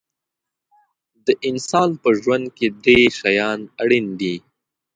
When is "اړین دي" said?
3.81-4.35